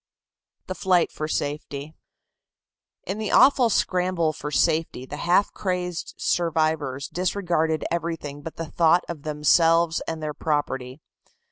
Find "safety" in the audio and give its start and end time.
1.27-1.93, 4.49-5.05